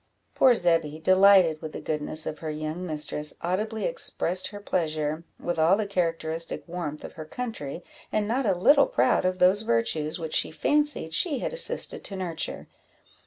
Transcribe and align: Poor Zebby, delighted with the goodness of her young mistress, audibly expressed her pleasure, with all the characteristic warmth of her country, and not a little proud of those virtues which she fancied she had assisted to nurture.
Poor 0.33 0.55
Zebby, 0.55 0.97
delighted 0.97 1.61
with 1.61 1.73
the 1.73 1.79
goodness 1.79 2.25
of 2.25 2.39
her 2.39 2.49
young 2.49 2.83
mistress, 2.87 3.35
audibly 3.41 3.83
expressed 3.85 4.47
her 4.47 4.59
pleasure, 4.59 5.23
with 5.39 5.59
all 5.59 5.75
the 5.77 5.85
characteristic 5.85 6.63
warmth 6.67 7.03
of 7.03 7.13
her 7.13 7.25
country, 7.25 7.83
and 8.11 8.27
not 8.27 8.47
a 8.47 8.55
little 8.57 8.87
proud 8.87 9.25
of 9.25 9.37
those 9.37 9.61
virtues 9.61 10.17
which 10.17 10.33
she 10.33 10.49
fancied 10.49 11.13
she 11.13 11.37
had 11.37 11.53
assisted 11.53 12.03
to 12.03 12.15
nurture. 12.15 12.67